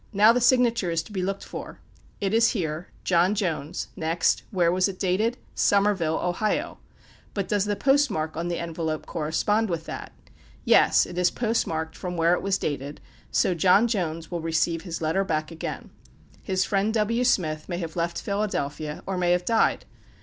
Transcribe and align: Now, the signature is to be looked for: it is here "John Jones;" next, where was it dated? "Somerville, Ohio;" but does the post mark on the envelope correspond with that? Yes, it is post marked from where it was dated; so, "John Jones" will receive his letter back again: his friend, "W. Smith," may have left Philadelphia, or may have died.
Now, 0.13 0.33
the 0.33 0.41
signature 0.41 0.89
is 0.89 1.03
to 1.03 1.11
be 1.11 1.21
looked 1.21 1.43
for: 1.43 1.79
it 2.19 2.33
is 2.33 2.53
here 2.53 2.87
"John 3.03 3.35
Jones;" 3.35 3.89
next, 3.95 4.41
where 4.49 4.71
was 4.71 4.87
it 4.87 4.97
dated? 4.97 5.37
"Somerville, 5.53 6.17
Ohio;" 6.17 6.79
but 7.35 7.47
does 7.47 7.65
the 7.65 7.75
post 7.75 8.09
mark 8.09 8.35
on 8.35 8.47
the 8.47 8.57
envelope 8.57 9.05
correspond 9.05 9.69
with 9.69 9.85
that? 9.85 10.11
Yes, 10.65 11.05
it 11.05 11.19
is 11.19 11.29
post 11.29 11.67
marked 11.67 11.95
from 11.95 12.17
where 12.17 12.33
it 12.33 12.41
was 12.41 12.57
dated; 12.57 12.99
so, 13.29 13.53
"John 13.53 13.87
Jones" 13.87 14.31
will 14.31 14.41
receive 14.41 14.81
his 14.81 15.03
letter 15.03 15.23
back 15.23 15.51
again: 15.51 15.91
his 16.41 16.65
friend, 16.65 16.91
"W. 16.95 17.23
Smith," 17.23 17.69
may 17.69 17.77
have 17.77 17.95
left 17.95 18.19
Philadelphia, 18.19 19.03
or 19.05 19.19
may 19.19 19.31
have 19.33 19.45
died. 19.45 19.85